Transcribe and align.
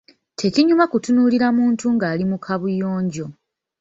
Tekinyuma 0.39 0.85
kutunuulira 0.91 1.47
muntu 1.57 1.85
ng’ali 1.95 2.23
mu 2.31 2.37
Kaabuyonjo. 2.45 3.25